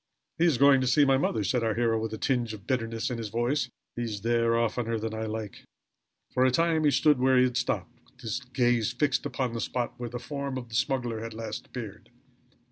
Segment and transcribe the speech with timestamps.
[0.39, 3.11] "He is going to see my mother," said our hero, with a tinge of bitterness
[3.11, 3.69] in his voice.
[3.95, 5.63] "He is there oftener than I like."
[6.33, 9.61] For a time he stood where he had stopped, with his gaze fixed upon the
[9.61, 12.09] spot where the form of the smuggler had last appeared.